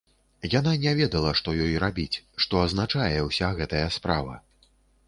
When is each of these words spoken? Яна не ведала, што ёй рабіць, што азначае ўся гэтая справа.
Яна 0.59 0.71
не 0.85 0.93
ведала, 0.99 1.33
што 1.41 1.53
ёй 1.67 1.75
рабіць, 1.85 2.17
што 2.47 2.65
азначае 2.65 3.17
ўся 3.31 3.55
гэтая 3.63 3.87
справа. 4.01 4.43